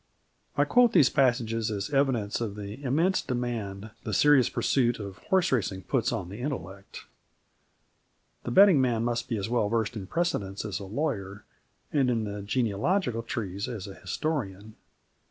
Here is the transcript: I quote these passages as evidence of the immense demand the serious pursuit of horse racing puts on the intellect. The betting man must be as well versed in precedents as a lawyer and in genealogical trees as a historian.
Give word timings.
I 0.57 0.63
quote 0.65 0.93
these 0.93 1.11
passages 1.11 1.69
as 1.69 1.91
evidence 1.91 2.41
of 2.41 2.55
the 2.55 2.81
immense 2.83 3.21
demand 3.21 3.91
the 4.03 4.15
serious 4.15 4.49
pursuit 4.49 4.97
of 4.97 5.19
horse 5.29 5.51
racing 5.51 5.83
puts 5.83 6.11
on 6.11 6.29
the 6.29 6.39
intellect. 6.39 7.05
The 8.43 8.49
betting 8.49 8.81
man 8.81 9.03
must 9.03 9.29
be 9.29 9.37
as 9.37 9.47
well 9.47 9.69
versed 9.69 9.95
in 9.95 10.07
precedents 10.07 10.65
as 10.65 10.79
a 10.79 10.85
lawyer 10.85 11.43
and 11.93 12.09
in 12.09 12.47
genealogical 12.47 13.21
trees 13.21 13.67
as 13.67 13.85
a 13.85 13.93
historian. 13.93 14.73